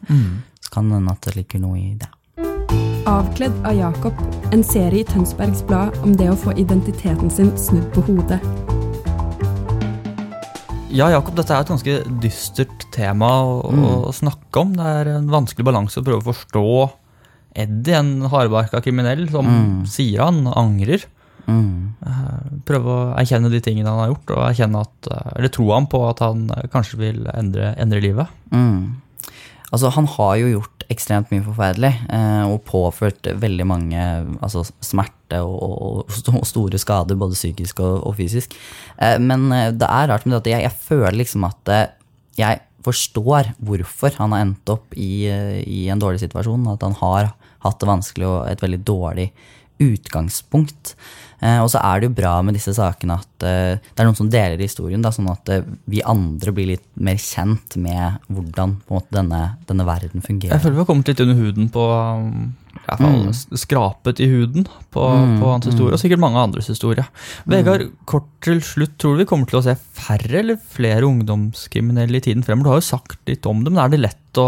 Så 0.62 0.74
kan 0.74 0.90
det 0.90 1.00
hende 1.00 1.16
at 1.16 1.26
det 1.26 1.36
ligger 1.40 1.64
noe 1.64 1.80
i 1.82 1.96
det. 1.98 2.12
Avkledd 3.08 3.56
av 3.66 3.78
Jakob, 3.78 4.18
en 4.52 4.64
serie 4.68 5.02
i 5.02 5.08
Tønsbergs 5.08 5.64
Blad 5.68 5.96
om 6.04 6.12
det 6.20 6.28
å 6.28 6.38
få 6.38 6.52
identiteten 6.60 7.32
sin 7.32 7.54
snudd 7.58 7.88
på 7.96 8.04
hodet. 8.10 8.42
Ja, 10.92 11.10
Jakob, 11.12 11.36
dette 11.38 11.54
er 11.56 11.64
et 11.64 11.72
ganske 11.72 11.96
dystert 12.24 12.88
tema 12.96 13.30
å, 13.44 13.72
å 13.72 14.14
snakke 14.16 14.64
om. 14.64 14.74
Det 14.76 14.88
er 15.02 15.12
en 15.18 15.28
vanskelig 15.32 15.68
balanse 15.68 16.02
å 16.02 16.06
prøve 16.06 16.24
å 16.24 16.30
forstå 16.32 16.66
Eddie, 17.58 17.96
en 17.98 18.28
hardbarka 18.30 18.82
kriminell, 18.86 19.26
som 19.34 19.48
sier 19.90 20.22
han 20.28 20.44
angrer. 20.52 21.08
Mm. 21.48 22.62
Prøve 22.68 22.94
å 22.94 23.10
erkjenne 23.18 23.52
de 23.52 23.62
tingene 23.64 23.92
han 23.92 24.02
har 24.04 24.12
gjort, 24.12 24.36
og 24.36 24.46
erkjenne 24.50 24.84
at, 24.84 25.12
eller 25.38 25.52
tro 25.54 25.68
ham 25.72 25.88
på 25.90 26.02
at 26.10 26.24
han 26.26 26.48
eh, 26.56 26.70
kanskje 26.74 27.00
vil 27.02 27.22
endre, 27.34 27.74
endre 27.80 28.04
livet. 28.04 28.34
Mm. 28.52 28.98
Altså, 29.68 29.92
han 29.96 30.08
har 30.14 30.36
jo 30.40 30.52
gjort 30.58 30.86
ekstremt 30.92 31.32
mye 31.34 31.44
forferdelig, 31.44 31.94
eh, 32.16 32.44
og 32.48 32.64
påført 32.68 33.28
veldig 33.42 33.66
mange 33.68 34.04
altså, 34.44 34.64
smerte 34.84 35.42
og, 35.44 35.58
og, 35.60 36.14
og 36.32 36.46
store 36.48 36.80
skader, 36.80 37.20
både 37.20 37.36
psykisk 37.36 37.82
og, 37.84 37.98
og 38.08 38.16
fysisk. 38.20 38.56
Eh, 38.96 39.18
men 39.20 39.50
eh, 39.52 39.74
det 39.76 39.90
er 39.90 40.08
rart 40.12 40.28
med 40.28 40.38
det 40.38 40.42
at 40.44 40.52
jeg, 40.54 40.68
jeg 40.70 40.88
føler 40.88 41.20
liksom 41.20 41.48
at 41.50 41.74
eh, 41.74 41.86
jeg 42.40 42.64
forstår 42.88 43.52
hvorfor 43.68 44.16
han 44.22 44.36
har 44.36 44.46
endt 44.46 44.72
opp 44.72 44.96
i, 44.96 45.28
eh, 45.28 45.60
i 45.68 45.88
en 45.92 46.00
dårlig 46.00 46.24
situasjon, 46.24 46.70
at 46.72 46.88
han 46.88 46.96
har 47.02 47.34
hatt 47.66 47.80
det 47.82 47.90
vanskelig 47.90 48.28
og 48.30 48.40
et 48.48 48.64
veldig 48.64 48.84
dårlig 48.88 49.32
utgangspunkt. 49.84 50.96
Eh, 51.38 51.60
og 51.62 51.70
så 51.70 51.82
er 51.86 52.02
det 52.02 52.10
jo 52.10 52.18
bra 52.18 52.34
med 52.42 52.56
disse 52.58 52.74
sakene 52.74 53.20
at 53.20 53.46
eh, 53.46 53.78
det 53.78 54.02
er 54.02 54.08
noen 54.08 54.18
som 54.18 54.30
deler 54.34 54.62
historien, 54.62 55.04
da, 55.06 55.12
sånn 55.14 55.30
at 55.30 55.52
eh, 55.54 55.66
vi 55.86 56.02
andre 56.02 56.54
blir 56.56 56.72
litt 56.72 56.86
mer 56.98 57.20
kjent 57.22 57.78
med 57.78 58.24
hvordan 58.34 58.80
måte, 58.90 59.12
denne, 59.20 59.42
denne 59.70 59.86
verden 59.86 60.24
Jeg 60.26 60.64
føler 60.64 60.80
vi 60.80 60.82
har 60.82 60.90
kommet 60.90 61.12
litt 61.12 61.22
under 61.22 61.38
huden 61.38 61.70
på 61.74 61.86
i 62.78 62.86
hvert 62.88 63.02
fall 63.02 63.16
Mm. 63.18 63.58
Skrapet 63.58 64.20
i 64.22 64.28
huden 64.30 64.68
på, 64.94 65.02
på 65.02 65.50
hans 65.50 65.66
historie, 65.68 65.96
og 65.96 66.00
sikkert 66.00 66.22
mange 66.22 66.40
andres 66.40 66.70
historie. 66.70 67.04
Vegard, 67.50 67.88
kort 68.08 68.28
til 68.46 68.62
slutt, 68.64 68.94
tror 69.02 69.16
du 69.16 69.24
vi 69.24 69.28
kommer 69.30 69.50
til 69.50 69.60
å 69.60 69.64
se 69.66 69.74
færre 69.76 70.40
eller 70.40 70.60
flere 70.62 71.08
ungdomskriminelle 71.08 72.22
i 72.22 72.24
tiden 72.24 72.46
fremover? 72.46 72.68
Du 72.68 72.74
har 72.76 72.82
jo 72.82 72.88
sagt 72.88 73.20
litt 73.28 73.50
om 73.50 73.64
det, 73.66 73.74
men 73.74 73.82
er 73.84 73.92
det 73.92 74.02
lett 74.06 74.42
å, 74.42 74.48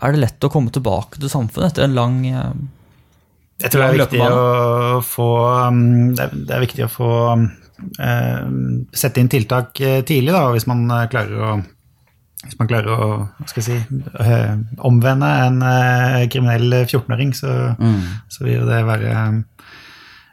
det 0.00 0.22
lett 0.24 0.48
å 0.48 0.50
komme 0.52 0.72
tilbake 0.74 1.20
til 1.20 1.30
samfunnet 1.30 1.70
etter 1.70 1.86
en 1.86 1.98
lang 1.98 2.18
eh, 2.32 2.50
Jeg 3.58 3.72
tror 3.72 3.82
det 3.82 3.88
er 3.88 3.96
viktig 3.98 4.20
å 4.22 5.00
få 5.02 5.30
um, 5.66 5.80
Det 6.14 6.28
er, 6.28 6.62
viktig 6.62 6.84
å 6.86 6.92
få 6.92 7.10
um, 7.34 8.60
sette 8.94 9.22
inn 9.22 9.30
tiltak 9.32 9.80
eh, 9.82 10.00
tidlig, 10.06 10.34
da, 10.34 10.44
hvis 10.54 10.68
man 10.70 10.86
eh, 10.86 11.08
klarer 11.10 11.42
å 11.42 11.58
hvis 12.38 12.54
man 12.54 12.68
klarer 12.70 12.94
å 12.94 13.06
hva 13.18 13.48
skal 13.50 13.64
jeg 13.64 13.66
si, 13.66 13.96
eh, 14.22 14.52
omvende 14.86 15.28
en 15.42 15.56
kriminell 16.30 16.84
14-åring, 16.84 17.32
så, 17.34 17.74
så 18.30 18.46
vil 18.46 18.62
det 18.68 18.78
være 18.86 19.10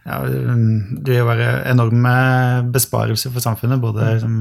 ja, 0.06 0.20
um, 0.22 1.02
det 1.02 1.16
vil 1.16 1.26
være 1.26 1.50
enorme 1.72 2.14
besparelser 2.72 3.34
for 3.34 3.42
samfunnet, 3.42 3.82
både 3.82 4.12
liksom, 4.20 4.36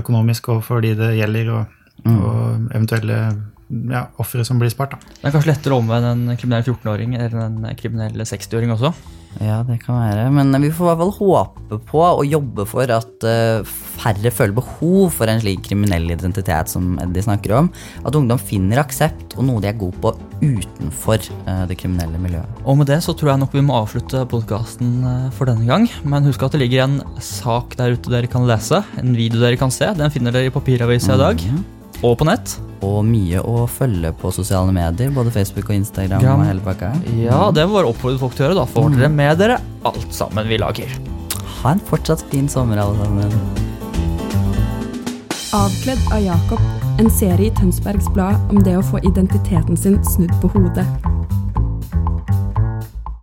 økonomisk 0.00 0.48
og 0.56 0.64
for 0.64 0.80
de 0.80 0.94
det 0.96 1.12
gjelder, 1.18 1.52
og, 1.58 1.76
og 2.08 2.72
eventuelle 2.72 3.20
ja, 3.68 4.06
offeret 4.20 4.48
som 4.48 4.60
blir 4.60 4.72
spart. 4.72 4.94
Da. 4.94 5.18
Det 5.18 5.28
er 5.28 5.34
kanskje 5.34 5.52
lettere 5.54 5.76
å 5.76 5.82
omvende 5.82 6.14
en 6.14 6.38
kriminell 6.40 6.64
14-åring 6.64 7.18
eller 7.18 7.44
en 7.46 7.60
kriminell 7.78 8.24
60-åring 8.24 8.74
også? 8.74 8.92
Ja, 9.42 9.62
det 9.66 9.80
kan 9.82 9.96
være. 9.98 10.28
Men 10.30 10.54
vi 10.62 10.70
får 10.70 10.84
i 10.84 10.90
hvert 10.92 11.00
fall 11.00 11.14
håpe 11.16 11.78
på 11.88 12.02
og 12.04 12.28
jobbe 12.28 12.66
for 12.70 12.90
at 12.94 13.26
eh, 13.26 13.66
færre 13.98 14.30
føler 14.30 14.54
behov 14.54 15.10
for 15.16 15.30
en 15.30 15.42
slik 15.42 15.64
kriminell 15.66 16.06
identitet 16.14 16.70
som 16.70 16.94
Eddie 17.02 17.24
snakker 17.26 17.56
om. 17.58 17.70
At 18.06 18.14
ungdom 18.14 18.38
finner 18.38 18.84
aksept 18.84 19.34
og 19.34 19.48
noe 19.48 19.62
de 19.64 19.72
er 19.72 19.78
gode 19.80 19.98
på 20.04 20.14
utenfor 20.44 21.18
eh, 21.18 21.64
det 21.70 21.80
kriminelle 21.82 22.20
miljøet. 22.22 22.62
Og 22.62 22.78
med 22.78 22.92
det 22.92 23.00
så 23.06 23.16
tror 23.16 23.34
jeg 23.34 23.42
nok 23.42 23.58
vi 23.58 23.66
må 23.66 23.80
avslutte 23.80 24.22
podkasten 24.30 25.00
for 25.34 25.50
denne 25.50 25.66
gang. 25.66 25.88
Men 26.06 26.28
husk 26.28 26.46
at 26.46 26.54
det 26.54 26.62
ligger 26.62 26.86
en 26.86 27.00
sak 27.18 27.74
der 27.80 27.98
ute 27.98 28.12
dere 28.12 28.30
kan 28.30 28.46
lese, 28.46 28.84
en 29.00 29.16
video 29.18 29.42
dere 29.42 29.58
kan 29.58 29.74
se. 29.74 29.90
Den 29.98 30.14
finner 30.14 30.34
dere 30.34 30.52
i 30.52 30.54
papiravisa 30.54 31.18
i 31.18 31.24
dag, 31.26 31.48
og 32.04 32.18
på 32.20 32.28
nett. 32.28 32.56
Og 32.84 33.00
mye 33.06 33.40
å 33.40 33.64
følge 33.70 34.12
på 34.20 34.32
sosiale 34.34 34.74
medier, 34.76 35.12
både 35.14 35.32
Facebook 35.32 35.70
og 35.70 35.78
Instagram. 35.78 36.24
Ja. 36.24 36.36
og 36.36 36.44
hele 36.48 36.64
pakka. 36.64 36.92
Ja, 37.16 37.46
mm. 37.48 37.54
det 37.56 37.66
må 37.68 37.78
bare 37.78 37.92
oppfordre 37.92 38.20
folk 38.20 38.36
til 38.36 38.44
å 38.44 38.48
gjøre. 38.50 38.60
Da 38.60 38.66
får 38.74 38.90
dere 38.96 39.10
mm. 39.10 39.18
med 39.22 39.40
dere 39.40 39.60
alt 39.88 40.08
sammen 40.14 40.50
vi 40.50 40.60
lager. 40.60 40.98
Ha 41.62 41.72
en 41.72 41.84
fortsatt 41.88 42.24
fin 42.32 42.50
sommer, 42.50 42.82
alle 42.82 42.98
sammen. 43.00 43.62
Avkledd 45.54 46.02
av 46.12 46.20
Jakob, 46.20 46.62
en 46.98 47.10
serie 47.14 47.48
i 47.48 47.54
Tønsbergs 47.54 48.10
Blad 48.12 48.40
om 48.50 48.58
det 48.66 48.74
å 48.76 48.84
få 48.84 49.00
identiteten 49.06 49.78
sin 49.78 50.00
snudd 50.08 50.34
på 50.42 50.50
hodet. 50.56 50.86